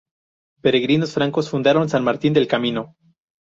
Peregrinos 0.63 1.13
francos 1.13 1.47
fundaron 1.51 1.87
San 1.87 2.03
Martín 2.03 2.33
del 2.33 2.47
Camino. 2.47 2.95